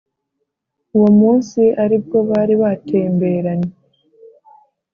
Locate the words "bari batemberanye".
2.29-3.71